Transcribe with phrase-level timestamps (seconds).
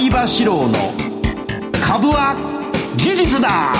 [0.00, 0.72] 相場志郎の
[1.84, 2.34] 株は
[2.96, 3.74] 技術だ。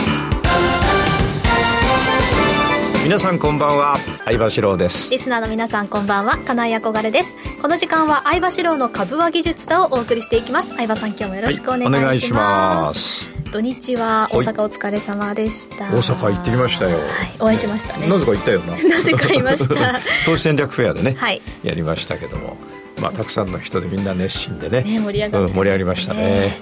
[3.03, 3.97] 皆さんこんばんは。
[4.27, 5.11] 相場志郎です。
[5.11, 6.37] リスナーの皆さんこんばんは。
[6.37, 7.35] 金井憧れです。
[7.63, 10.77] この時間は相場志郎の株は技術だをお送りしていきます。
[10.77, 13.31] 相場さん今日もよろしくお願いします,、はい、お願いします。
[13.51, 17.09] 土日は大阪お疲れ様でした、大阪行ってきましたよ、はい、
[17.41, 18.07] お会いしましたね。
[18.07, 18.77] なぜか行ったよな。
[18.87, 19.99] なぜかいました。
[20.27, 22.59] 投資戦略フェアでね、はい、やりましたけども
[23.01, 24.83] まあたくさんの人でみんな熱心でね。
[24.83, 25.45] ね盛り上が、ね。
[25.47, 26.59] うん、盛り上がりましたね。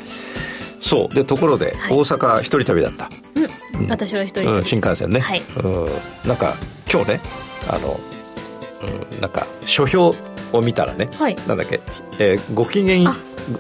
[0.80, 1.15] そう。
[1.15, 6.56] でところで、はい、大阪一人旅だった、うん、うん、私は一人、うん、新幹線ね、はい、うん、なんか
[6.91, 7.20] 今日ね
[7.69, 7.98] あの、
[9.12, 10.15] うん、なんか書評
[10.52, 11.80] を見たらね、はい、なんだっけ、
[12.19, 13.10] えー、ご機嫌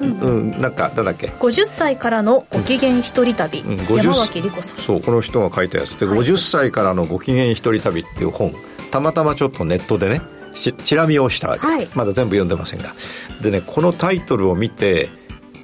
[0.00, 1.28] うん、うん、なんかなんだっけ。
[1.28, 4.76] 50歳からのご機嫌一人旅、うん、山脇理子さん。
[4.78, 5.98] そうこの人が書いたやつ。
[5.98, 8.54] で、はい、50歳からのご機嫌一人旅っていう本
[8.90, 10.22] たまたまちょっとネットでね
[10.52, 12.94] チラ見をしたわけ、はい、まだ全部読んでませんが。
[13.40, 15.10] でねこのタイトルを見て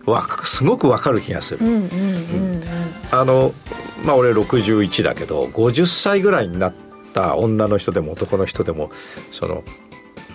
[0.06, 1.60] わすごくわかる気がする、
[3.10, 3.54] あの
[4.04, 6.74] まあ俺61だけど50歳ぐらいになっ
[7.14, 8.90] た女の人でも男の人でも
[9.32, 9.64] その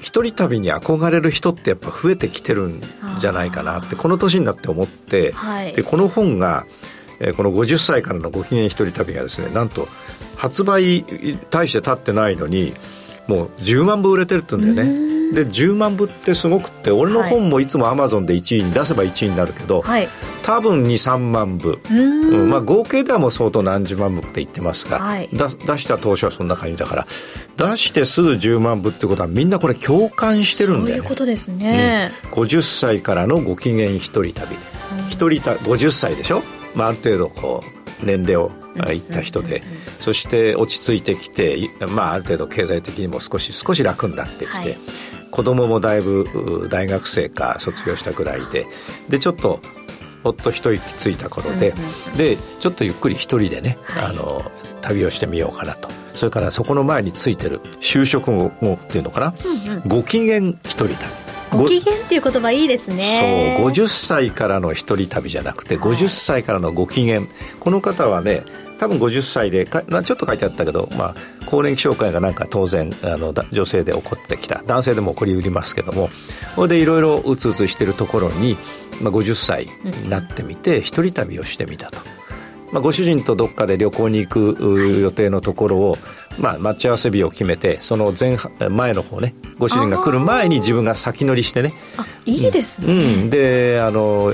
[0.02, 2.82] 一人旅に憧れる人ってやっぱ増えてきてるん
[3.20, 6.66] じゃないかなってこの年になって思って、はい、でこの本が、
[7.20, 9.88] えー、この50歳からのご機嫌一人旅がですねなんと
[10.36, 11.04] 発売
[11.50, 12.74] 大して経ってないのに
[13.30, 15.10] もう10万部売れてるって言うんだよね。
[15.30, 20.10] で10万部ってすごくって俺の本もいつもアマゾンで1位に出せば1位になるけど、はい、
[20.42, 21.80] 多分23万部。
[21.92, 27.08] うん、まあ、合計ではもう相当何十万部って言ってますが、はい、出した当初はそんな感じだから
[27.58, 30.92] 出してすぐ10万部ってことはみんなこれ共感してるんだよね。
[30.94, 34.58] そういうことですね、うん、50歳からのご機嫌一人旅。
[35.08, 36.42] 一、人た50歳でしょ、
[36.74, 38.52] まあ、ある程度こう年齢を
[38.92, 39.64] いった人で、
[40.00, 44.78] そして落ち着いてきて、まあ、ある程度経済的にも少し少し楽になってきて、はい、
[45.32, 48.66] 子供もだいぶ大学生か卒業したぐらいで。
[49.10, 49.60] でちょっと
[50.24, 51.74] ほっと一息ついた頃で、
[52.18, 54.52] でちょっとゆっくり一人でね、はい、あの
[54.82, 55.90] 旅をしてみようかなと。
[56.16, 59.34] それからそこの前についてる就職後っていうのかな、
[59.88, 60.96] ご機嫌一人旅
[61.52, 63.58] ご機嫌っていう言葉いいですね。
[63.60, 67.24] そう50歳からの一人旅じゃなくて、はい、50歳からのご機嫌。
[67.60, 68.44] この方はね
[68.80, 74.64] 多分50歳でかちょっと書いてあったけど、まあ、更年期障害がなんか当然あの女性で起こってきた。
[74.66, 76.10] 男性でも起こりうりますけども。
[76.56, 78.58] それでいろいろうつうつしてるところに、
[79.02, 81.98] まあ、50歳になってみて一人旅をしてみたと。
[82.72, 85.98] まあ、ご主人とどっかで旅行に行く予定のところを、
[86.40, 88.38] まあ、待ち合わせ日を決めてその前
[88.70, 91.74] 前の方ねご主人が来る前に自分が先乗りしてね。
[91.98, 94.34] あいいですね、うん、であの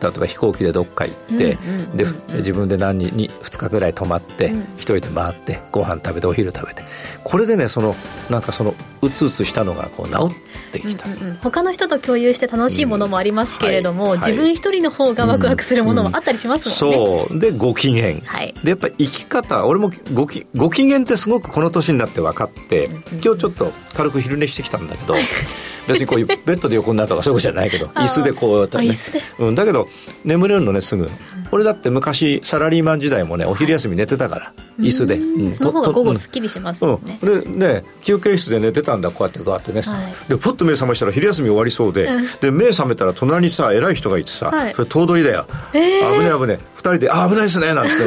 [0.00, 1.56] 例えば飛行機でどっか行って、
[1.94, 2.04] で
[2.38, 6.82] 自分で何日に2日ぐらい泊まって一、うん、人で回ってご飯食べてお昼食べて。
[7.24, 7.94] これでねその
[8.30, 14.10] なんかそのうつうつしたのがこう治ってきた、うんうんうん、他の人と共有して楽しいものもありますけれども、うん。
[14.10, 17.38] はい、自分一人の方がワクワクするものもあったりしますもんね、うんうん、そう。
[17.38, 25.14] でご機嫌、はい、でやっぱり生き方俺もごきご機嫌ってすごくこの年になって分かって、今日ちょっと軽く昼寝してきたんだけど
[25.88, 28.90] 別にこういうベッドで横になるとかそういうことじゃないけど椅子でこうやったら、ね、
[29.38, 29.88] うん、だけど
[30.24, 31.08] 眠れるのねすぐ、
[31.50, 42.08] 俺だって昔サラリーマン時代もねお昼休み寝てたから、椅子で、うん、その方が午後すっきりしますもんね、うん、でね休憩室で寝てたんだこうやってガーってね、はい、でポッと目覚ましたら昼休み終わりそうで、
[42.40, 48.04] で目覚めたら隣にさ偉い人がいてさ、はい、それ頭取だよ、えー、危ね危ね二人で「あ危ないですね」なんつって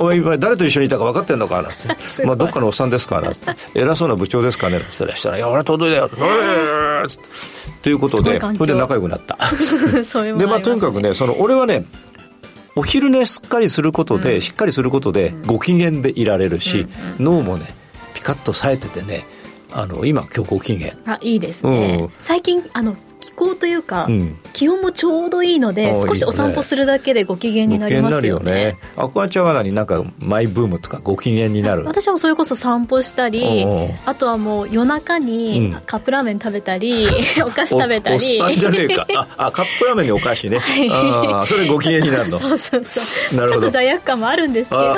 [0.00, 1.78] お前今誰と一緒にいたか分かってんのか?」なんて
[2.26, 3.40] 「まあ、どっかのおっさんですか?」なんて
[3.74, 4.92] 「偉そうな部長ですかね?」なんて。
[4.92, 5.40] したら「い。
[5.40, 6.08] や俺は頭取だよ」
[7.82, 9.36] ということでそれで仲良くなった。
[10.38, 11.84] でまあとにかくねその俺はね
[12.76, 16.86] お昼寝すっかりすることで、うん、しっかりすることで、ご機嫌でいられるし、
[17.18, 17.74] 脳もね
[18.14, 19.26] ピカッと冴えててね
[19.72, 20.92] あの今今日ご機嫌。
[21.04, 23.09] あいいですね、うん、最近あの気
[23.40, 28.40] 候というか、うん、気温もちょうどいいので少しお散歩するだけでご機嫌になりますよね。
[28.40, 28.78] よね。
[28.96, 31.84] アクアチャワナになんかマイブームとかご機嫌になる。
[31.84, 33.66] 私はそれこそ散歩したり
[34.04, 37.08] あとはもう夜中にカップラーメン食べたり、う
[37.40, 38.16] ん、お菓子食べたり。
[38.16, 39.06] おっさんじゃねえか。
[39.36, 42.38] ああカップラーメンにお菓子ね、はい、あそれご機嫌になるの。
[42.38, 43.48] そうそうそう。
[43.48, 44.94] ちょっと罪悪感もあるんですけど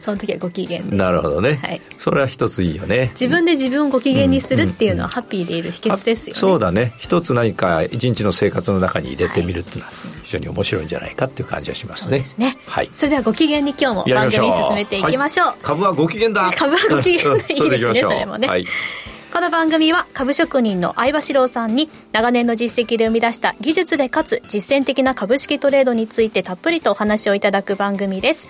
[0.00, 0.94] その時はご機嫌です。
[0.94, 3.10] なるほどね、はい、それは一ついいよね。
[3.12, 6.94] 自分で自分をご機嫌にするっていうのはハッピーでいる秘訣ですよね、そうだね。
[6.98, 9.92] 一つ何か一日の生活の中に入れてみるっていうのは
[10.24, 12.24] 非常に面白いんじゃないかっていう感じがしますね。
[12.36, 12.90] ねはい。
[12.92, 15.46] それではご機嫌に今日も番組進めていきましょう。
[15.48, 16.50] はい、株はご機嫌だ。
[16.54, 17.36] 株はご機嫌だ。
[17.48, 18.48] いいですね、それもね。
[18.48, 18.66] はい。
[19.32, 28.48] この番組は株職人の相場志郎さんに長年の実績で生み出した技術でかつ実践的な株式トレードについてたっぷりとお話をいただく番組です。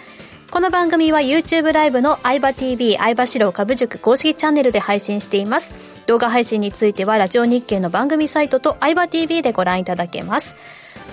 [0.50, 5.74] この番組は YouTube ライブの相場 TV 相場志郎株塾公式チャンネルで配信しています。
[6.06, 10.56] 動画配信についてはラジオ日経の番組サイトと相場 TV でご覧いただけます。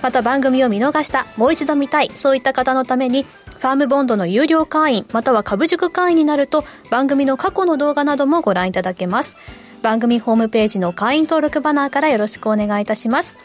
[0.02, 9.36] また番組を見逃した、もう一度見たい、そういった方のために、ファームボンドの有料会員、または株塾会員になると、番組の過去の動画などもご覧いただけます。
[9.82, 13.36] 番組ホームページの会員登録バナーからよろしくお願いいたします。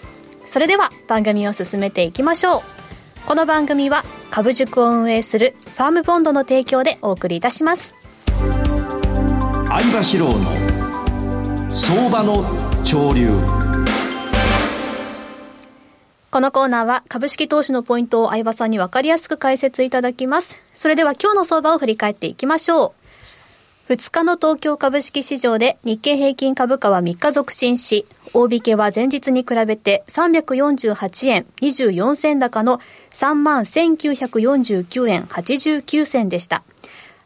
[0.47, 2.80] それでは番組を進めていきましょう。
[3.25, 7.95] この番組は株塾を運営するファームボンドの提供でお送りいたします
[9.67, 12.43] 相場志郎の相場の
[12.83, 13.29] 潮流
[16.31, 20.61] このコーナーは株式投資のポイントを相場さんに分かりやすく解説いただきます。
[20.73, 23.00] それでは今日の相場を振り返っていきましょう。
[23.91, 32.79] 2日の東京株式市場で日経平均株価は3日続伸し、大引けは前日に比べて348円24銭高の
[33.09, 36.63] 31,949円89銭でした。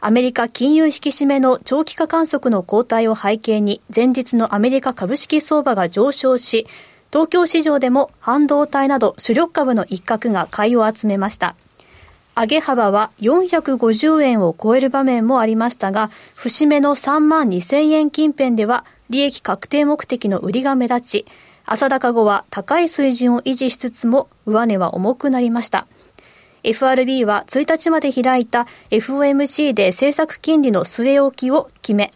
[0.01, 6.65] アメリカ金融引き締めの長期化観測の後退を背景に前日のアメリカ株式相場が上昇し、
[7.11, 11.55] 東京市場でも半導体など主力株の一角が買いを集めました。
[12.37, 21.25] 上げ幅は450円を超える場面もありましたが、節目の3万2000円近辺では利益確定目的の売りが目立ち、
[21.65, 25.87] 朝高後は高い水準を維持しつつも上値は重くなりました。
[26.65, 32.11] FRB は1日まで開いた FOMC で政策金利の据え置きを決め、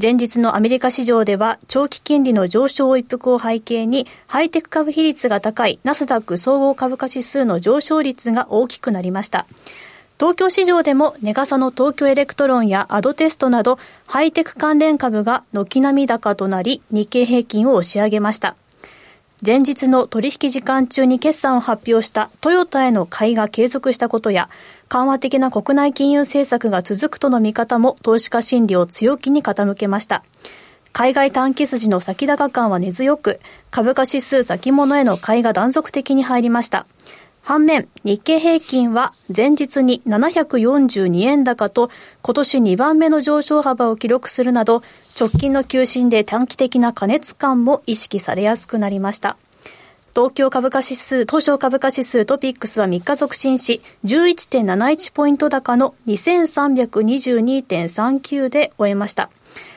[0.00, 9.46] 前日のアメリカ市場では長期金利の上昇一服を背景にハイテク株比率が高いナスダック総合株価指数の上昇率が大きくなりました。
[10.18, 18.54] 東京市場でも値がさの東京エレクトロンやアドテストなどハイテク関連株が軒並み高となり日経平均を押し上げました。
[19.46, 24.48] 前日の取引時間中に決算を発表したトヨタへの買いが継続したことや、
[24.88, 30.24] 緩和的な国内金融政策が続くとの見方も投資家心理を強気に傾けました。
[30.92, 33.38] 海外短期筋の先高感は根強く、
[33.70, 36.86] 株価指数先物への買いが断続的に入りました。
[37.44, 41.90] 反面、日経平均は前日に742円高と
[42.22, 44.82] 今年2番目の上昇幅を記録するなど、
[45.20, 49.36] 直近の急進で短期的な過熱感も意識されやすくなりました。
[50.14, 59.28] 東京株価指数、東証株価指数トピックスは3日続伸し、11.71ポイント高の2322.39で終えました。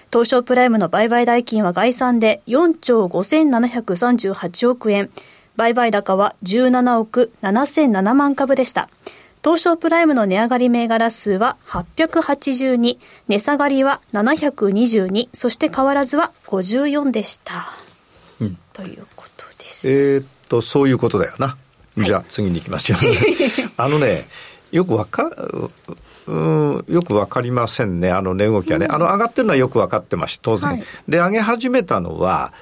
[0.09, 5.09] 東証プライムの売買代金は概算で4兆5738億円。
[5.57, 8.89] 売買高は17億7007万株でした。
[9.43, 17.53] 東証プライムの値上がり銘柄数は882、値下がりは722、そして変わらずは54でした。
[18.39, 19.89] うん、ということです。
[19.89, 21.57] えー、っと、そういうことだよな。
[21.97, 22.97] じゃあ次に行きますよ。
[23.77, 24.27] あのね、
[24.71, 25.31] よくわか、
[26.27, 28.85] うん、よくわかりませんね、あの値動きはね。
[28.85, 30.69] うん、あの上がってるのはよくわかってます当然。
[30.69, 32.53] はい、で、上げ始めたのは、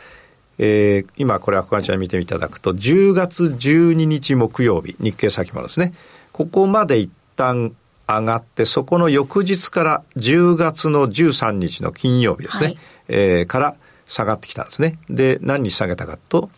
[0.58, 5.94] えー、今これは小ちゃん見ていただくと、10月12日木曜日、日経先物ですね。
[6.32, 7.76] ここまで一旦
[8.08, 13.76] 上がって、そこの翌日から10月の13日の金曜日ですね、はい、えー、から
[14.06, 15.00] 下がってきたんですね。
[15.10, 16.50] で、何日下げたかと、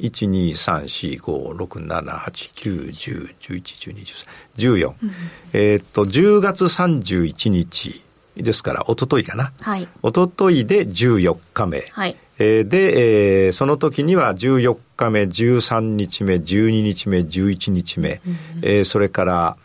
[0.00, 3.62] 1、2、3、4、5、6、7、8、9、10、11、
[3.92, 4.88] 12、13、14。
[4.88, 5.12] うん、
[5.52, 8.02] えっと、10月31日
[8.36, 9.52] ですから、おとといかな。
[9.60, 9.88] はい。
[10.02, 11.86] おとといで14日目。
[11.92, 12.16] はい。
[12.38, 19.56] えー、で、えー、その時には14日目、13日目、12日目、11日目、うん、えー、それから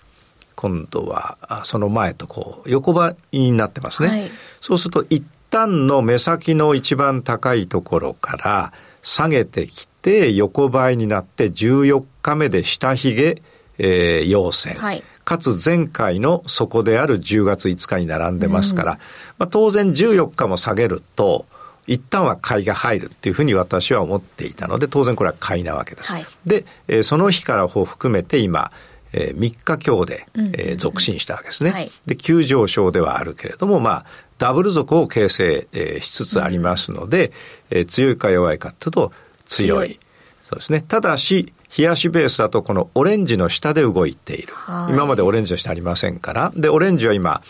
[0.55, 4.09] 今度はその前とこう横ばいになってますね。
[4.09, 13.41] はい、そうすると一旦の目先の一番高いところから下げてきて横ばいになって14日目で下髭、
[13.77, 14.75] えー、陽線。
[14.75, 18.97] はいかつ前回の底である10月5日に並んでますから、うん、
[19.37, 21.45] まあ、当然14日も下げると、
[21.89, 26.13] 一旦は買いが入るっていうふうに私は思っていたので、当然これは買いなわけです。
[26.13, 28.71] はい、で、えー、その日からを含めて今、
[29.11, 31.71] えー、3日強で、えー、続伸したわけですね。
[31.71, 34.05] はい、で、急上昇ではあるけれども、まあ、
[34.37, 37.31] ダブル底を形成、えー、しつつありますので、
[37.71, 39.11] うん、えー、強いか弱いかというと
[39.45, 39.87] 強い。
[39.89, 39.99] 強い
[40.43, 40.81] そうですね。
[40.81, 44.53] ただし、冷やしベースだとこのオレンジの下で動いている。
[44.89, 46.51] 今までオレンジの下ありませんから。
[46.55, 47.41] で、オレンジは今、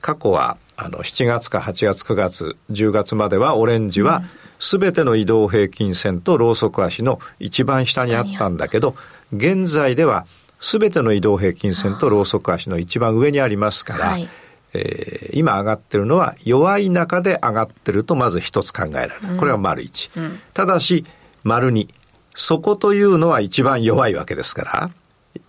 [0.00, 4.22] 過去はあの、7月か8月、9月、10月まではオレンジは、
[4.60, 8.94] すべての移動平均線とローソク足の一番下にあったんだけど、
[9.32, 10.24] 現在では、
[10.60, 14.28] すべての移動平均線とローソク足の一番上にありますから、はい、
[14.72, 19.36] えー、今上がってるのは弱い中で上がってるとまず一つ考えられる。
[19.36, 21.04] これは丸一、うんただし、
[21.42, 21.92] 丸二。
[22.36, 24.90] そこというのは一番弱いわけですか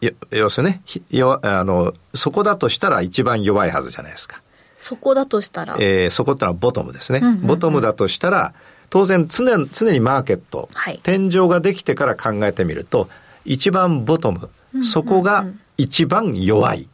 [0.01, 0.81] ら、要するにね、
[1.43, 4.41] あの、そこだとしたら一番弱いはずじゃないですか。
[4.79, 5.75] そこだとしたら。
[5.79, 7.21] えー、そこってのはボトムですね。
[7.43, 8.53] ボトムだとしたら、
[8.89, 13.09] 当然常常にマーケット、はい、天井ができてから考えてみると、
[13.45, 15.45] 一番ボトム、うんうんうん、そこが
[15.77, 16.87] 一番弱い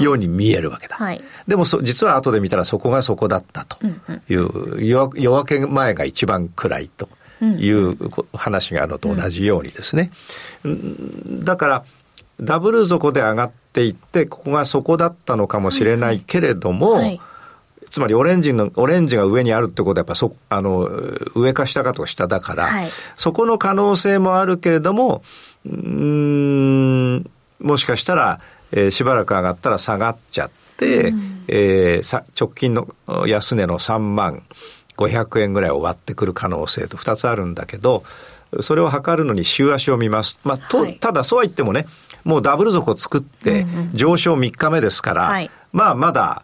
[0.00, 0.96] ように見えるわけだ。
[0.96, 3.78] はい、でも実は後で見たらそこがそこだったと
[4.28, 7.08] いう、うんうん、夜明け前が一番暗いと
[7.42, 7.96] いう
[8.34, 10.10] 話があるのと同じようにですね。
[10.64, 11.84] うん、だから、
[12.40, 17.02] ダブル底で上がっていって、ここがそこだったのかもしれないけれども、はい。
[17.04, 17.20] はい。
[17.90, 20.88] つまりオレンジの、オレンジが上にあるってことはやっぱそ、あの、
[21.34, 25.22] 上か下かと下だから、はい、そこの可能性もあるけれども、
[25.64, 28.40] うん、もしかしたら、
[28.72, 32.88] えー、しばらく上がったら下がっちゃって、うん、えー、さ直近の
[33.26, 34.42] 安値の3万
[34.96, 38.04] 500円ぐらいを割ってくる可能性と2つあるんだけど、
[38.60, 40.38] それを測るのに週足を見ます。
[40.44, 41.86] まあ、と、はい、ただそうは言ってもね、
[42.26, 46.42] もうダブル底を作って上昇3日目ですから、うんうん、まあまだ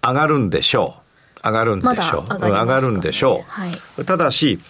[0.00, 0.94] 上がるんでしょ
[1.42, 1.46] う。
[1.46, 2.28] 上がるんでしょう。
[2.28, 3.50] ま、上がるんでしょう。
[3.50, 4.60] はい、ただし、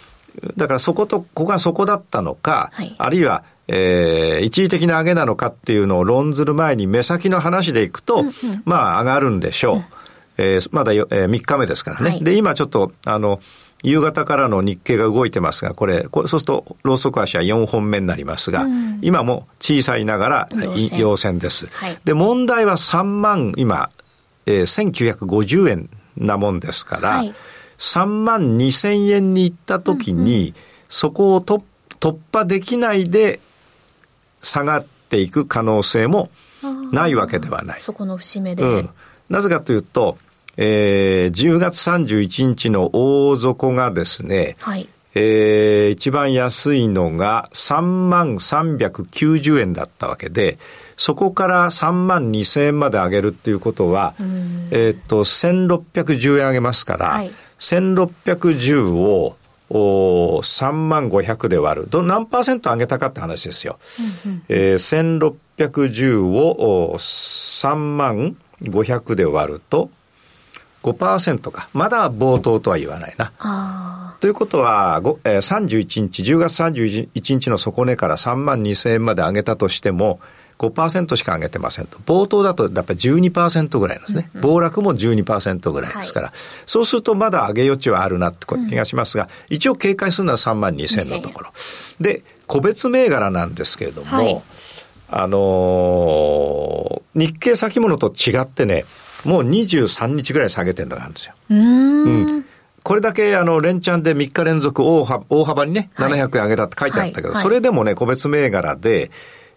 [0.57, 8.33] だからそこと、ここがそこだったのか、はい、あるいは、えー、一時的な上げなのかっていうのを論ずる前に目先の話でいくと、うんうん、
[8.65, 9.77] まあ上がるんでしょう。
[9.77, 9.85] うん、
[10.39, 12.11] えー、まだ、えー、3日目ですからね。
[12.11, 13.41] はい、で、今ちょっと、あの、
[13.85, 20.49] 夕方からの日経が動いてますが、これ、これそうすると、ローソク足は4本目になりますが、うん、今も小さいながら
[20.97, 21.39] 陽線。
[21.39, 21.67] です。
[21.67, 23.91] はい、で、問題は3万、今、
[24.47, 27.35] えー、1950円なもんですから、はい、
[27.79, 30.55] 3万2千円に行った時に、うんうん、
[30.89, 31.63] そこを突
[32.33, 33.41] 破できないで
[34.43, 36.31] 下がっていく可能性も
[36.93, 37.81] ないわけではない。
[37.81, 38.63] そこの節目で。
[38.63, 38.91] うん、
[39.29, 40.17] なぜかというと、
[40.57, 50.59] えー、10月31日の大底がですね、はい、えー、一番安いのが3万390円だったわけで、
[50.97, 54.15] そこから3万2000円まで上げるっていうことは、
[54.71, 59.37] えっ、と、1610円上げますから、はい、1610を
[59.71, 61.87] お3万500で割る。
[61.89, 63.79] ど何パーセント上げたかって話ですよ。
[64.25, 69.91] うんうん、えー、1610を3万500で割ると、
[70.85, 71.69] 5%か。
[71.73, 74.17] まだ冒頭とは言わないな。
[74.21, 80.21] ということは、えー、31日、10月31日の底値から3万2000円まで上げたとしても、
[80.59, 81.99] 5%しか上げてませんと。
[81.99, 84.31] 冒頭だとやっぱり12%ぐらいですね。
[84.35, 86.37] うんうん、暴落も12%ぐらいですから、はい、
[86.67, 91.51] そうするとまだ上げ余地はあるなって気がしますが、うん、一応警戒するのは3万2000のところ。
[92.01, 94.43] で、個別銘柄なんですけれども、はい、
[95.09, 98.85] あのー、日経先物と違ってね、
[99.25, 101.35] もう23日ぐらい下げてるのがあるんですよ。
[101.51, 102.45] うん。
[102.83, 107.35] これだけあの連チャンで3日連続大幅大幅にね、700円上げたって書いてあったけど、はい。
[107.37, 109.11] はい、それでもね、個別銘柄で、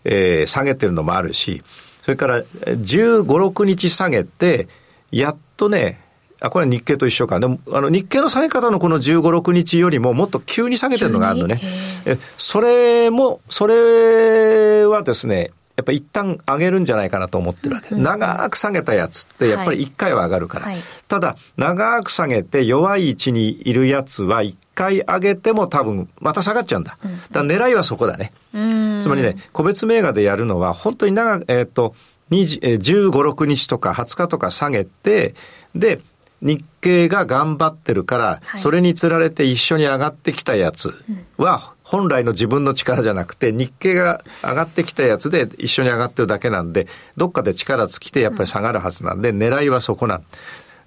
[0.05, 1.62] えー、下げてるのもあるし、
[2.03, 4.69] それから15、6日下げて、
[5.12, 6.00] やっとね、
[6.39, 7.39] あ、これは日経と一緒か。
[7.39, 11.59] でも、あの、日経の下げ方のこの15、6日よりももっと急に下げてるのがあるのね。
[12.05, 17.93] え、それも、それはですね、やっぱり一旦上げるんじゃないかなと思ってるわけ。
[17.93, 20.65] うん、長く下げたやつってやっぱり一回は上がるから。
[20.65, 26.98] はい、ただ、長く下げて弱い位置にいるやつは一回上げても多分また下がっちゃうんだ。
[27.31, 28.34] だ狙いはそこだね。
[28.51, 31.93] つまりね、個別銘柄でやるのは本当に長く、えっ、ー、と、
[32.31, 35.36] 15、6日とか20日とか下げて、
[35.75, 36.01] で、
[36.41, 40.93] 日経が頑張ってるから、はい、それにつられて一緒に上がってきたやつ
[41.38, 50.24] は、本来の自分の力じゃなくて、日経が上がってきたやつで一緒に上がってるだけなんで、どっかで力尽きてやっぱり下がるはずなんで、狙いはそこなん。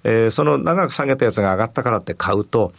[0.03, 2.71] えー、その長く下げたやつが上がったからって買うと、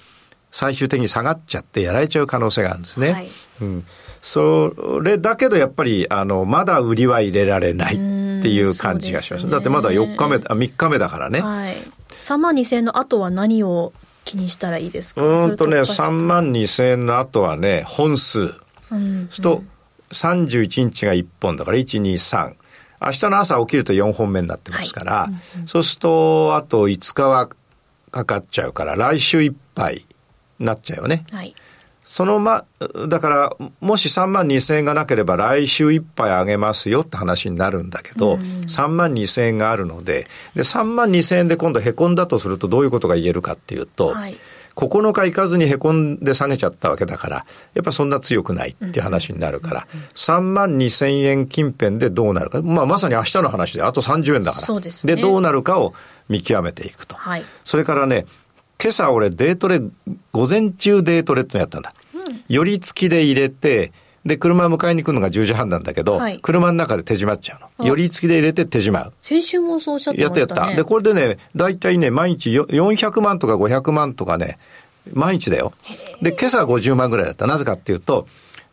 [0.52, 3.12] 最終的に下がっちゃってやられちゃう可能性があるんですね。
[3.12, 3.28] はい、
[3.60, 3.84] うん、
[4.22, 8.02] それだけどやっぱり、あの、まだ売りは入れられないって
[8.48, 9.42] いう感じがします。
[9.42, 11.40] すね、だってまだ4日目、あ3日目だからね。
[11.40, 11.74] はい、
[12.20, 13.92] 3万2000円の後は何を
[14.24, 15.22] 気にしたらいいですか？
[15.22, 18.54] うんとね、3万2000円の後はね、本数。
[18.90, 19.62] うん、と、
[20.10, 22.54] 31日が1本だから、1、2、3。
[23.04, 27.48] 明日の朝起きると4本目になってますから、はいうんうん、そうすると、あと5日は
[28.10, 30.06] かかっちゃうから、来週いっぱい
[30.58, 31.24] になっちゃうよね。
[31.30, 31.54] はい
[32.04, 32.64] そのま、
[33.08, 44.36] だから、もし3万2千円がなければ来週いっぱいあげますよって話になるんだけど、うん、3万2千円があるので、で、3万2千円で今度へこんだとするとどういうことが言えるかっていうと、はい、
[44.74, 54.80] 9日行かずにへこんで下げちゃったわけだから、やっぱそんな強くないっていう話になるから、3万2千円近辺でどうなるか、まあまさに明日の話であと30円だから。
[54.80, 55.94] で、ね、どうなるかを
[56.28, 57.14] 見極めていくと。
[57.14, 58.26] はい、それからね、
[58.82, 59.80] 今朝俺デートレ、
[60.32, 61.94] 午前中デートレってのやったんだ。
[62.48, 63.92] 寄り付きで入れて、
[64.26, 67.86] で、車迎えに来るのが10時半なんだけど、はい車の中で手締まっちゃうの。
[67.86, 69.12] 寄り付きで入れて手締まう。
[69.20, 70.44] 先週もそうおっしゃってやましたね。
[70.44, 70.76] ったやった。
[70.76, 74.58] で、これでね、大体ね、毎日よ400万とか500万とかね、
[75.12, 75.72] 毎日だよ。
[76.20, 77.46] で、今朝は50万ぐらいだった。
[77.46, 78.26] なぜかっていうと、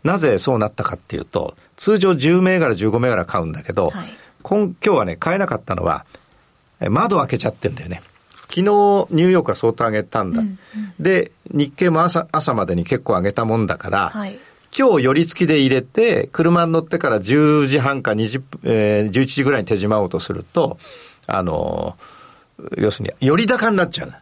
[0.04, 4.08] なぜそうなったかっていうと、通常10銘柄15銘柄買うんだけど、はい
[4.42, 6.06] 今今日はね、買えなかったのは、
[6.80, 8.02] え窓開けちゃってんだよね。
[8.50, 10.42] 昨日ニューヨークは相当上げたんだ。
[11.00, 14.40] で、日経も朝朝までに結構上げたもんだから、はい。
[14.78, 20.78] 今日寄り付きで入れて、車に乗ってから10時半か20分、えー11時ぐらいに手締まおうとすると、
[21.28, 22.20] あのー
[22.78, 24.14] 要するに、寄り高になっちゃう。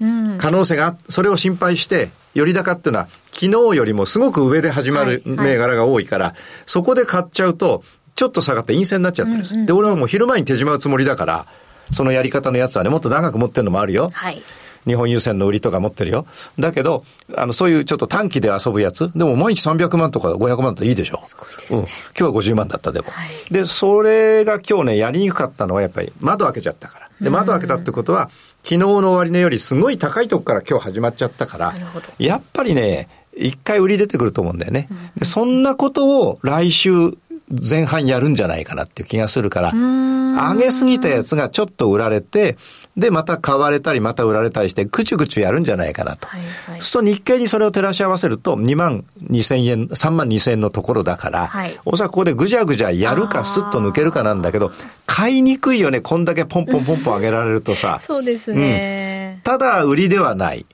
[0.00, 0.38] うん。
[0.38, 6.34] 可能性があ、それを心配して、寄り高っていうのは、昨日よりもすごく上で始まるはいはい銘柄が多いから、
[6.66, 7.82] そこで買っちゃうと、
[8.14, 9.66] ちょっと下がって陰線になっちゃってるんです。
[9.66, 11.46] で、俺はもう昼前に手締まうつもりだから、
[11.92, 14.10] そのやり方のやつはね、もっと長く持ってるのもあるよ。
[14.12, 14.42] はい。
[14.86, 16.26] 日本郵船の売りとか持ってるよ。
[16.58, 17.04] だけど、
[17.36, 19.10] あの、そういうちょっと短期で遊ぶやつ。
[19.14, 21.20] でも毎日300万とか500万といいでしょ。
[21.22, 21.84] すごいですねうん。
[21.84, 23.10] 今日は50万だったでも。
[23.10, 27.08] はいで、それが今日ね、やりにくかったのはやっぱり窓開けちゃったから。
[27.20, 28.30] で、窓開けたってことは、
[28.62, 31.74] 昨日の終値よりすごい高いとこから今日始まっちゃったから
[32.18, 34.88] やっぱりね、一回売り出てくると思うんだよね。
[35.16, 37.16] でそんなことを来週
[37.50, 42.56] 前半やるんじゃないかなっていう気がするから、上げすぎたやつがちょっと売られて、
[42.96, 46.28] で、また買われたり、また売られたりして、ぐちゅぐちゅやるんじゃないかなと。
[46.28, 46.48] はいはい
[46.80, 54.72] そうすると日経にそれを照らし合わせると、2万2千円、3万2千円のところだから、はいおそらくここでぐじゃぐじゃやるか、スッと抜けるかなんだけど、
[55.06, 57.98] 買いにくいよね、こんだけポンポンポンポン上げられるとさ。
[58.02, 59.40] そうですね。
[59.42, 60.66] ただ、売りではない。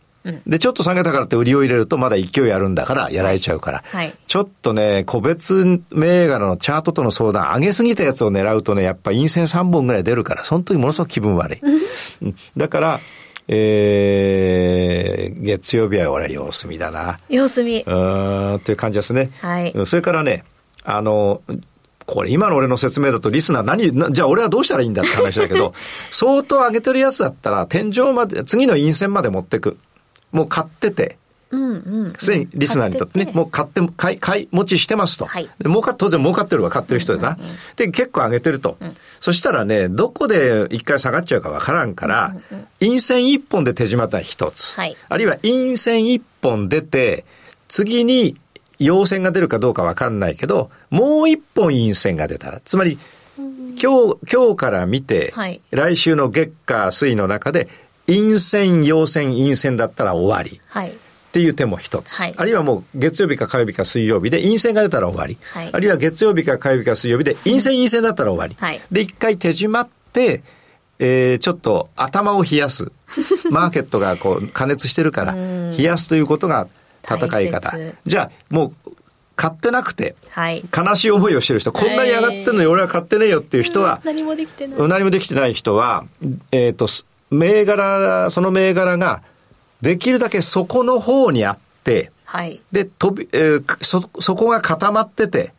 [0.46, 3.84] で、ちょっと下げたからって売りを入れると、まだ勢いあるんだから、やられちゃうから。
[3.86, 11.60] はいちょっとね、個別銘柄のチャートとの相談、上げすぎたやつを狙うとね、やっぱ陰線3本ぐらい出るから、その時ものすごく気分悪い。
[11.60, 13.00] うんだから、
[13.46, 17.20] えー、月曜日は俺は様子見だな。
[17.28, 17.84] 様子見う。
[17.84, 19.30] ーん、っていう感じですね。
[19.40, 20.44] はいうんそれからね、
[20.82, 21.42] あの、
[22.06, 25.74] これ今の俺の説明だとリスナー何、なじゃあ俺はどうしたらいいんだって話だけど、
[26.10, 29.78] 相当上げてるやつだったら天井まで、次の陰線まで持ってく。
[30.34, 31.16] もう買ってて。
[32.18, 35.26] すでにリスナーにとってね、もう買って、買い、買い持ちしてますと。
[35.26, 37.38] はいで儲か、当然儲かってるわ、買ってる人でな。
[37.76, 38.76] で、結構上げてると。
[39.20, 42.34] そしたらね、どこで一回下がっちゃうかわからんから、
[42.80, 44.76] 陰線一本で手締まったら一つ。
[44.76, 47.24] はいあるいは陰線一本出て、
[47.68, 48.36] 次に
[48.80, 52.98] 陽線が出るかどうかわかんないけど、もう一本陰線が出たら、つまり、
[53.36, 57.68] 今日、今日から見て、はい来週の月火水の中で、
[58.06, 60.60] 陰線、陽線、陰線だったら終わり。
[60.68, 60.90] はい。
[60.90, 60.92] っ
[61.34, 62.34] ていう手も一つ、はい。
[62.36, 65.70] あるいはもう月曜日か火曜日か水曜日で陰線が出たら終わり、はい。
[65.72, 68.80] あるいは月曜日か火曜日か水曜日で陰線陰線だったら終わり、はい。
[68.92, 70.44] で一回手締まって、
[71.00, 72.92] えーちょっと頭を冷やす。
[73.50, 76.68] マーケットがこう加熱してるから冷やすということが
[77.02, 77.74] 戦い方。
[78.06, 78.92] じゃあもう
[79.34, 80.64] 買ってなくてはい。
[80.76, 84.88] 悲しい思いをしてる人こんなに上がってんのに俺は買ってねえよっていう人は、何もできてない。
[84.88, 86.04] 何もできてない人は、
[86.52, 89.22] えっ、と、す銘柄、その銘柄が、
[89.82, 92.60] できるだけ底の方にあって、はい。
[92.72, 95.52] で、飛び、えーそ、そこが固まってて、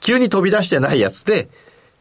[0.00, 1.48] 急に飛び出してないやつで、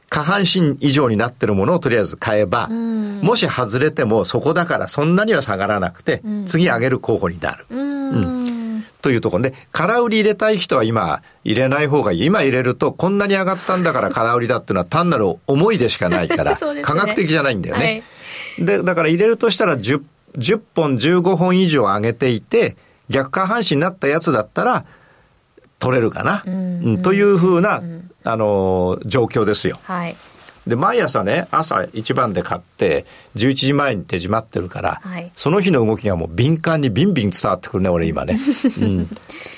[0.09, 7.65] 下半身以上になってるものをとりあえず買えば、もし外れてもそこだからそんなには下がらなくて、次上げる候補になる。
[7.69, 8.85] うーん。
[9.01, 12.25] というところで、空売り入れたい人は今入れない方がいい。
[12.25, 18.03] 今入れると、こんなに上がったんだから空売りだっていうのは単なる思いでしかないから、 ね科学的じゃないんだよね。
[18.59, 20.01] で、だから入れるとしたら10、
[20.37, 22.75] 10本、15本以上上げていて、
[23.09, 24.85] 逆下半身になったやつだったら、
[25.79, 26.43] 取れるかな？
[26.45, 26.49] う
[26.91, 27.81] んというふうな、
[28.23, 29.79] あのー状況ですよ。
[29.83, 30.15] はい。
[30.67, 38.39] で、毎朝ね、朝一番で買って、11時前に手締まってるから、はいその日の動きがもう敏感にビンビン伝わってくるね、俺今ね。
[38.79, 39.09] うん。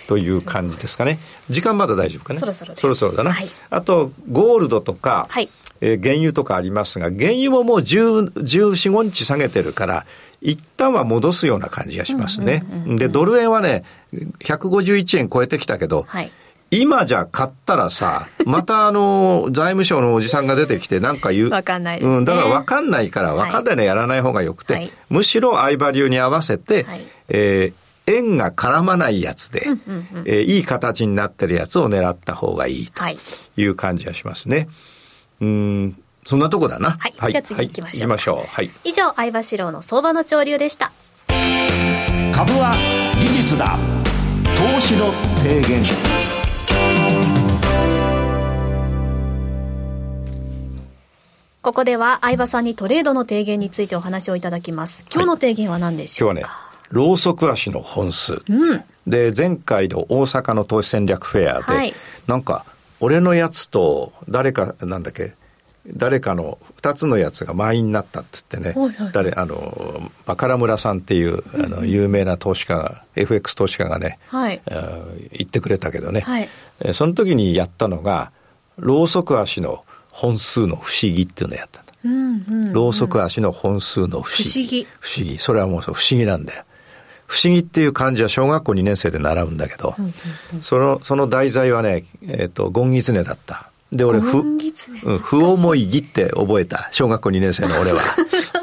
[0.08, 1.20] という感じですかね。
[1.50, 2.40] 時間まだ大丈夫かね？
[2.40, 3.34] そろそろそろそろだな。
[3.34, 5.50] はいあと、ゴールドとか、はい
[5.86, 10.06] えー原油とかありますが、原油ももう10、14、5日下げてるから、
[10.42, 12.64] 一旦は戻すような感じがしますね。
[12.88, 13.84] で、ドル円はね、
[14.40, 16.32] 151円超えてきたけど、はい。
[16.72, 21.50] 今じゃ買ったらさ、またあの、財務省のおじさんが出てきてなんか言う。
[21.50, 29.66] わかんないねうん、だからわかんないから、はいわかんないのやらない方がよくて、はいむしろ相場流に合わせて、はいえー円が絡まないやつで、
[30.26, 33.18] えーいい形になってるやつを狙った方がいいはい。
[33.56, 34.68] という感じがしますね。
[35.44, 36.98] うん、そんなとこだな。
[36.98, 38.48] はいじゃあ次行きましょう行きましょう。
[38.48, 38.72] はい。
[38.86, 40.92] 以上、相場志郎の相場の潮流でした。
[42.34, 42.76] 株は
[43.20, 43.78] 技術だ
[44.56, 45.84] 投資の提言
[51.62, 55.06] ここでは相場さんにトレードの提言についてお話をいただきます。
[55.14, 56.56] 今日の提言は何でしょうか、今日はね、
[56.92, 58.42] ローソク足の本数。
[58.50, 61.94] うん、で、前回の大阪の投資戦略フェアで、はい、
[62.28, 62.66] なんか、
[63.04, 65.34] 俺のやつと誰か、なんだっけ、
[65.88, 74.62] 誰かの2つのやつが満員になったって言ってね、はいはい、誰あのバカラ村さんっていうあの有名な投資家が、うん、FX 投資家がね、はい、
[75.34, 76.50] 言ってくれたけどね、はい、
[76.94, 78.32] その時にやったのが
[78.78, 84.88] ろうそく足の本数の不思議っていうのをやったんだ、うんうんうん、ろうそく足の本数の不思議。
[85.02, 85.38] 不思議。
[85.40, 86.64] それはもう不思議なんだよ
[87.34, 90.14] 不思議っていう漢字は小学校2年生で習うんだけど、うんうん
[90.54, 94.44] うん、そのその題材はね、えーと、とゴンギツネだったで、俺、ふ、う
[95.16, 96.90] ん、不思いぎって覚えた。
[96.92, 98.02] 小学校2年生の俺は。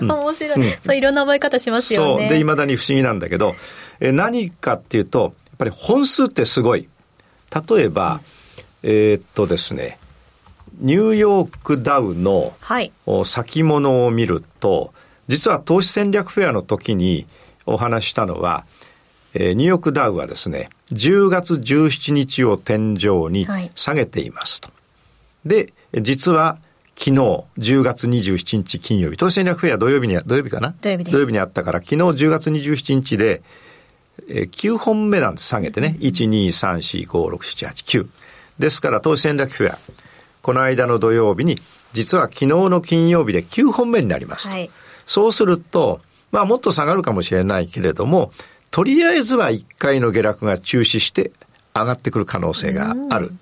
[0.00, 2.22] 面白い、うん、そう、いろんな覚え方しますよね。
[2.22, 2.28] そう。
[2.28, 3.54] で、いまだに不思議なんだけど、
[4.00, 6.88] え何かっていうと、やっぱり本数ってすごい。
[7.68, 8.20] 例えば、
[8.82, 9.98] うん、えー、っとですね、
[10.80, 12.52] ニューヨークダウの
[13.24, 14.92] 先物を見ると、
[15.28, 17.26] 実は投資戦略フェアの時に
[17.72, 18.64] お話したのは、
[19.34, 24.70] えー、ニューヨークダウはですね、10月17日を天井に下げていますと。
[25.44, 26.58] で、実は
[26.96, 27.16] 昨日
[27.58, 30.74] 10月27日金曜日、投資戦略フェア土曜日に、土曜日かな？
[30.82, 31.04] 土曜日。
[31.04, 33.42] 土曜日にあったから、昨日10月27日で、
[34.28, 35.96] えー、9本目なんです、下げてね。
[36.00, 38.08] 1、2、3、4、5、6、7、8、9。
[38.58, 39.78] ですから、投資戦略フェア、
[40.42, 41.56] この間の土曜日に、
[41.92, 44.70] 実は昨日の金曜日で9本目になりますはい、
[45.06, 46.00] そうすると、
[46.32, 48.32] まあもっと下がるかもしれないけれども、
[48.70, 51.32] とりあえずは1回の下落が中止して
[51.74, 53.32] 上がってくる可能性がある。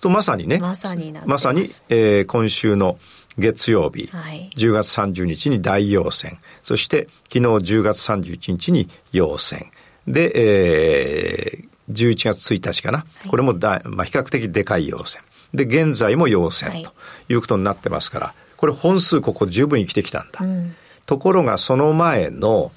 [0.00, 2.98] とまさにね、まさにまさに、えー、今週の
[3.38, 9.70] 月曜日、はい、10月30日に大陽線、そして昨日10月31日に陽線、
[10.06, 15.22] で、えー、11月1日かな、はい、これもだ、まあ、比較的でかい陽線。
[15.52, 16.92] で、現在も陽線と
[17.28, 20.44] いうことになってますから、これ本数ここ十分生きてきたんだ。
[20.44, 20.74] うん、
[21.10, 22.70] ところがその前の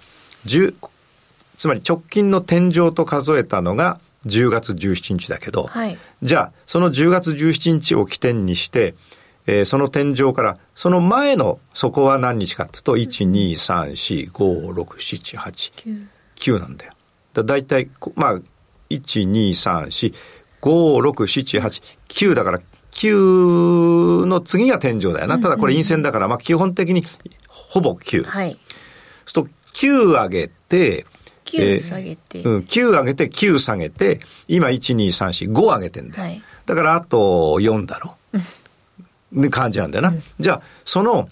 [0.48, 0.74] 10、
[1.56, 8.96] つまり直近の天井と数えたのが10月17日だけど、はい、じゃあその10月17日を起点にして、
[9.46, 16.94] えー、その天井からその前のそこは何日かっていうと、1、2、3、4、5、6、7、8、9なんだよ。
[17.36, 18.38] だだいたい、まあ、
[18.90, 20.14] 1、2、3、4、
[20.60, 22.60] 5、6、7、8、9だから、
[22.94, 25.40] 9の次が天井だよな。
[25.40, 27.04] ただこれ陰線だから、まあ基本的に
[27.74, 28.24] ほぼ9。
[28.24, 28.54] はい。
[28.54, 28.60] そう
[29.26, 31.08] すると9上げて、
[31.46, 36.24] 9下げて、えー、うん、9上げて9下げて、今1、2、3、4、5上げてんだよ。
[36.24, 38.16] はい、だからあと4だろ。
[39.40, 40.10] って感じなんだよな。
[40.10, 41.28] うん、じゃあ、その、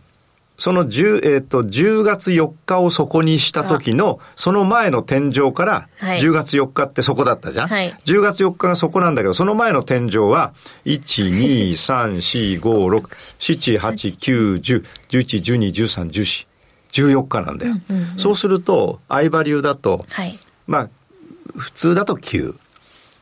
[0.61, 10.53] その10、えっ、ー、と、10月4日をそこにした時の、その前の天井から、10月4日ってそこだったじゃん、はい、?10 月4日がそこなんだけど、その前の天井は、
[10.85, 12.17] 1、2、3、
[12.59, 13.07] 4、5、6、
[13.39, 16.47] 7、8、9、10、11、12、13、14。
[16.91, 17.73] 14日なんだよ。
[17.89, 20.89] うんうんうん、そうすると、相場流だと、はい、まあ、
[21.55, 22.53] 普通だと9。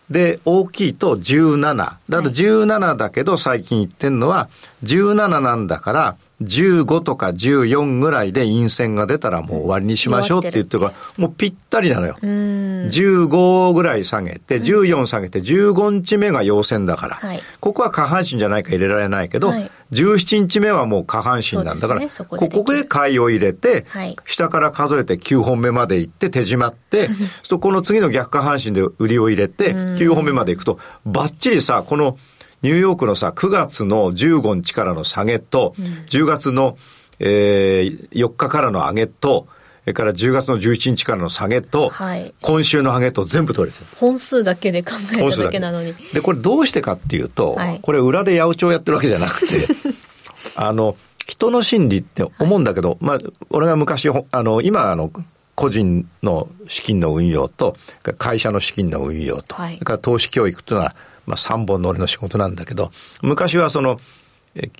[0.10, 1.76] で、大きいと17。
[1.76, 4.50] だと17だけど最近言ってんのは、
[4.84, 12.16] 17なんだから、15とか14ぐらいで陰線が出たらもう終わりにしましょうって言ってるから、もうぴったりなのよ。
[12.22, 27.10] 15ぐらい下げて、14下げて、15日目が陽線だから、はい、ここは下半身じゃないか入れられないけど、はい、17日目はもう下半身なんだから、ね、ここで買いを入れて、はい、下から数えて9本目まで行って手締まって、
[27.44, 32.18] そこの次の逆下半身で売りを入れて、9本目まで行くと、ばっちりさ、この、
[32.62, 36.78] ニューヨークのさ、9月の15日からの下げと、うん、10月の、
[37.20, 39.48] えー、4日からの上げと、
[39.84, 43.88] それから10月の11日からの下げと、はい、今週の上げと全部取れてる。
[43.96, 45.96] 本数だけで考えただけなのに。
[46.14, 49.68] で、これどうしてかっていうと、はい、これ裏で八百長やってるわけじゃなくて、
[50.56, 50.96] あの、
[51.26, 53.18] 人の心理って思うんだけど、はい、まあ、
[53.50, 55.12] 俺が昔、あの、今、あの、
[55.56, 57.76] 個人の資金の運用と、
[58.18, 60.96] 会社の資金の運用と、はい、それから投資教育というのは、
[61.30, 62.90] まあ、3本の俺の仕事なんだけど、
[63.22, 64.00] 昔はその、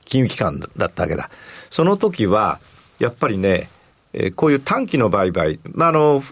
[0.06, 1.30] 金融機関だったわけだ。
[1.70, 2.60] その時は、
[2.98, 3.70] やっぱりね、
[4.14, 6.24] えこういう短期の売買、まあ、あの、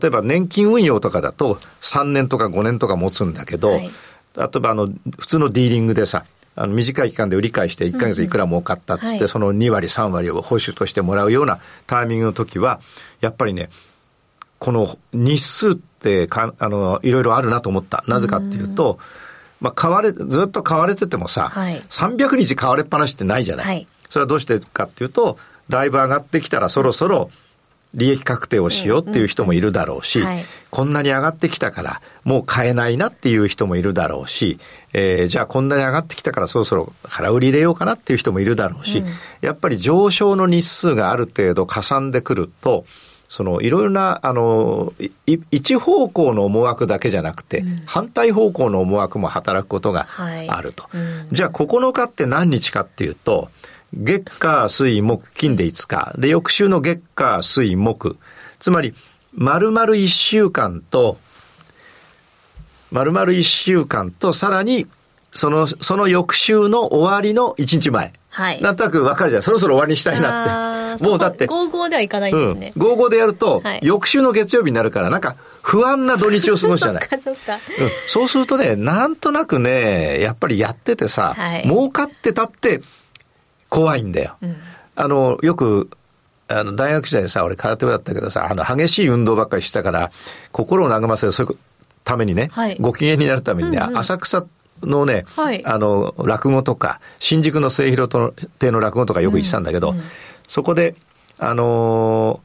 [0.00, 3.90] 例えば年金運用とかだと3年とか5年とか持つんだけど、はい、
[4.36, 12.78] 例えばあの、普通のディーリングでさ、あの短い期間で売り買いして1か月いくら儲かったっつって、うんうんその2割3割を報酬としてもらうようなタイミングの時は、
[13.20, 13.70] やっぱりね、
[14.60, 18.04] この日数ってか、あの、いろいろあるなと思った。
[18.06, 18.98] なぜかっていうと、
[19.64, 23.66] まあ、買われ、ずっと買われててもさ、はい、300日買われっぱなしってないじゃない。
[23.66, 25.38] はい、それはどうしてかっていうと、
[25.70, 27.30] だいぶ上がってきたらそろそろ
[27.94, 30.20] 利益確定をしようっていう人もいるだろうし、
[30.70, 34.58] こんなに上がってきたからもう買えないなっていう人もいるだろうし、
[34.92, 39.06] えー、じゃあこんなに上がってきたからそろそろ空売り入れようかなっていう人もいるだろうし、うん、
[39.40, 42.84] やっぱり上昇の日数がある程度かさんでくると、
[43.34, 44.92] そのいろいろなあの
[45.26, 50.06] 一方向の思惑だけじゃなくて、うん、反対方向の思惑も働くことが
[50.46, 53.50] あると、はいうん、じゃあ9日って何日かっていうと
[53.92, 56.14] 月火水木金で5日。
[56.16, 58.16] で翌週の月火水木。
[58.60, 58.94] つまり
[59.32, 61.18] 丸々1週間と
[62.92, 64.86] 丸々1週間とさらに
[65.32, 68.12] その、その翌週の終わりの1日前。
[68.34, 68.60] はい。
[68.60, 69.42] なんとなく分かるじゃん。
[69.42, 71.04] そろそろ終わりにしたいなって。
[71.04, 71.46] もうだって。
[71.46, 72.72] 合々ではいかないんですね。
[72.76, 77.06] うん、合々でやると、はい、翌週の月曜日になるから、なんか不安な土日を過ごすじゃない。
[77.08, 77.60] そっかうん。
[78.08, 82.80] そうするとね、なんとなくね、やっぱりやっててさ、はい、儲かってたって
[83.68, 84.36] 怖いんだよ。
[84.42, 84.56] うん、
[84.96, 85.88] あの、よく、
[86.48, 90.10] あの、大学時代さ、俺空手部だったけどさ、あの、激しい運動ばっかりしてたから、
[90.50, 91.58] 心を和ませる、そういう
[92.02, 94.44] ためにね、はい、ご機嫌になるためにね、うんうん、浅草
[94.86, 98.10] のね、はい、あの、落語とか、新宿の末広
[98.58, 100.04] 亭の落語とかよく言ってたんだけど、うんうん、
[100.48, 100.94] そこで、
[101.38, 102.40] あの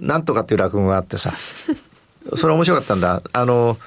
[0.00, 1.32] ー、なんとかっていう落語があってさ、
[2.36, 3.22] それ面白かったんだ。
[3.32, 3.78] あのー、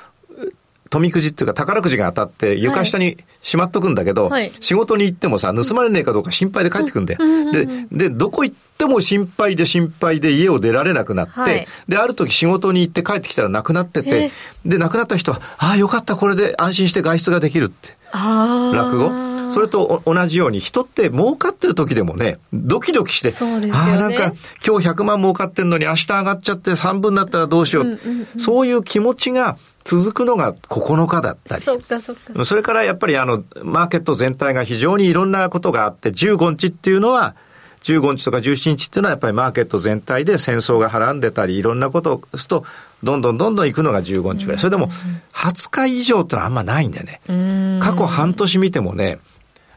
[0.90, 7.20] 富くじっていうか宝くじが当たって床下にしまっとくんだけど、はい、仕事に行ってもさ、盗まれねえかどうか心配で帰ってくんだよ。
[7.52, 14.32] で、で、どこ行っても心配で心配で家を出られなくなって、はい、で、ある時仕事に行って帰ってきたら亡くなってて、
[14.66, 17.96] で、亡くなった人は、ああ、よかった、これで安心して外出ができるって。
[18.14, 19.52] 落語？
[19.52, 24.34] それと同じように人って儲かってる時でもね、ドキドキして、ね、ああ、なんか
[24.66, 27.86] 今日100万儲かってんのに明日上がっちゃって3分になったらどうしよう。
[27.86, 31.62] うんうんうん、そういう気持ちが続くのが9日だったり。
[31.62, 32.46] そかそか。
[32.46, 37.36] それからやっぱりあの、マーケット全体が非常にいろんなことがあって、15日っていうのは、
[37.84, 42.66] 15日とか17日っていうのはやっぱりマーケット全体で戦争がはらんでたり、いろんなことをすると、
[43.04, 44.60] どんどんどんどん行くのが15日ぐらい。
[44.60, 44.90] それでも、
[45.34, 47.80] 20日以上ってのはあんまないんだよね。
[47.80, 49.20] 過去半年見てもね、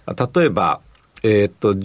[0.06, 0.80] 例えば、
[1.22, 1.76] えー、っと、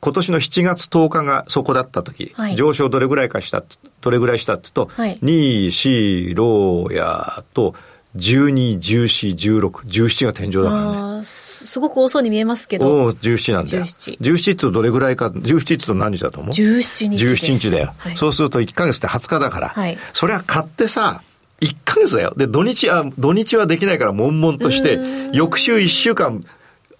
[0.00, 3.62] 今年の7月10日がそこだった時、はい、上昇どれぐらいかした、
[4.00, 7.74] どれぐらいしたって言うと、はい、2、4、6やと、
[8.16, 11.24] 12、14、16、17が天井だからね。
[11.24, 12.86] すごく多そうに見えますけど。
[13.04, 13.84] お17なんだよ。
[13.84, 14.18] 17。
[14.18, 17.44] 17ってどれぐらいか、17って何日だと思う ?17 日です。
[17.44, 17.94] 17日だよ。
[17.98, 19.68] はい、そうすると1ヶ月って20日だから。
[19.68, 21.22] はい、それは買ってさ、
[21.60, 22.32] 1ヶ月だよ。
[22.36, 24.98] で、土日、あ、土日はできないから悶々として、
[25.32, 26.42] 翌週1週間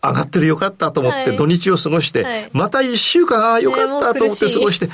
[0.03, 4.91] 上がってるよかったと思って土日を過ごして、はい、また一週間、ああよかったと思って過ごして、う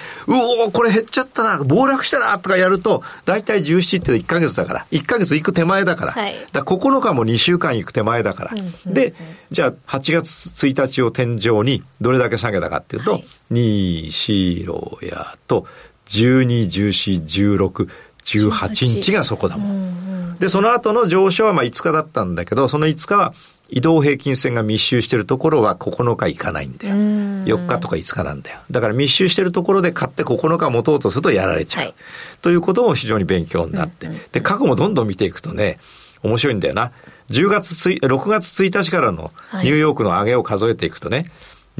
[0.67, 9.15] おこれ減っちゃったな、暴落したなとかやると、大体17って1ヶ月だから、1ヶ月行く手前だから、はい、だから9日も2週間行く手前だから、うん、で、
[9.53, 15.67] じゃあ8月1日を天井にどれだけ下げたかっていうと、はい、2、4、6やと、
[16.07, 17.25] 12、14、
[17.57, 17.89] 16、
[18.25, 20.37] 18日がそこだもん。
[20.39, 23.33] で、その後の上昇はまあ5日だったんだけど、その5日は
[23.69, 26.95] 移動平均線が密集しているところは9日行かないんだよ。
[26.95, 28.61] 4日とか5日なんだよ。
[28.71, 31.85] だから密集しているところで買って9日持とうとするとやられちゃう。
[31.85, 31.95] はい、
[32.43, 34.09] ということも非常に勉強になって。
[34.33, 35.79] で、過去もどんどん見ていくとね、
[36.23, 36.93] 面白いんだよな。
[37.31, 41.27] 10月つい、6月1日からのニューヨークの上げを数えていくとね、はい、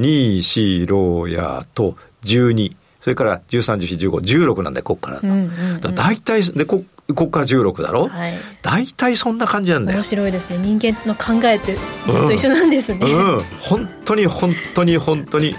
[0.01, 5.21] 2、4、6やと12、それから13、14、15、16なんだよ、こっから。
[5.23, 6.83] うんうんうん、だ大体、で、こ、
[7.15, 9.99] こっから16だろ、はい、大体そんな感じなんだよ。
[9.99, 10.59] 面白いですね。
[10.59, 11.75] 人間の考えって
[12.11, 13.37] ずっと一緒なんですね、うん。
[13.37, 15.55] うん、本当に本当に本当に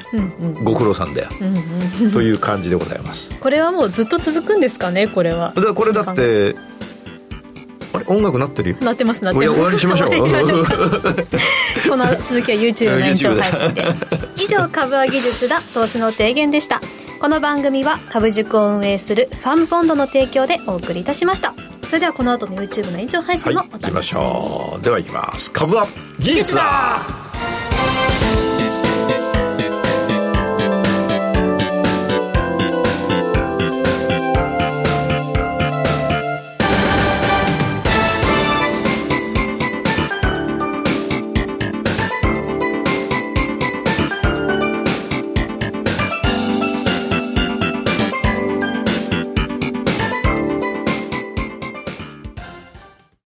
[0.64, 3.34] ご苦労さんだよ、うんうん、という感じでございます。
[3.40, 5.08] これはもうずっと続くんですかね？
[5.08, 5.54] これは。
[5.56, 6.56] だこれだって
[7.94, 8.06] あれ？
[8.08, 8.72] 音楽なってる？
[8.72, 9.54] よなってますなってます。
[9.54, 10.10] 終わりにしましょう。
[11.90, 13.86] この続きは YouTube の延長配信で。
[14.36, 16.82] 以上株は技術だ投資の提言でした
[17.20, 21.54] この番組は株塾を運営するファンポンドの提供でお送りいたしました。
[21.86, 24.84] それではこの後の YouTube の延長配信もお楽しみに、はい、きましょう。
[24.84, 25.52] ではいきます。
[25.52, 25.88] 株は
[26.20, 27.27] 技術だ。